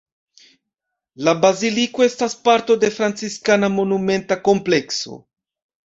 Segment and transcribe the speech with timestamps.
[1.27, 5.25] La baziliko estas parto de franciskana monumenta komplekso.